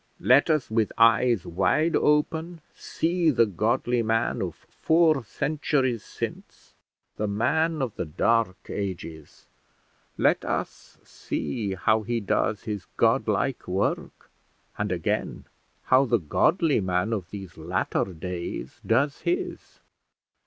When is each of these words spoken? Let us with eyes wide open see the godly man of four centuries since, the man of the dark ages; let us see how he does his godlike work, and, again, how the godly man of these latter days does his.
Let 0.23 0.49
us 0.49 0.71
with 0.71 0.91
eyes 0.97 1.45
wide 1.45 1.95
open 1.95 2.61
see 2.73 3.29
the 3.29 3.45
godly 3.45 4.01
man 4.01 4.41
of 4.41 4.55
four 4.55 5.23
centuries 5.23 6.03
since, 6.03 6.73
the 7.17 7.27
man 7.27 7.83
of 7.83 7.95
the 7.97 8.05
dark 8.05 8.57
ages; 8.67 9.45
let 10.17 10.43
us 10.43 10.97
see 11.03 11.75
how 11.75 12.01
he 12.01 12.19
does 12.19 12.63
his 12.63 12.87
godlike 12.97 13.67
work, 13.67 14.31
and, 14.75 14.91
again, 14.91 15.45
how 15.83 16.05
the 16.05 16.17
godly 16.17 16.79
man 16.81 17.13
of 17.13 17.29
these 17.29 17.55
latter 17.55 18.05
days 18.05 18.79
does 18.83 19.19
his. 19.21 19.81